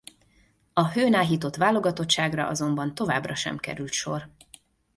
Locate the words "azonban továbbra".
2.47-3.35